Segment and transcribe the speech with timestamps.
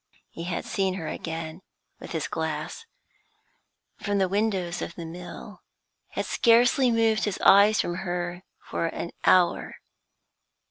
[0.31, 1.61] He had seen her again,
[1.99, 2.85] with his glass,
[3.99, 5.61] from the windows of the mill,
[6.13, 9.75] had scarcely moved his eyes from her for an hour.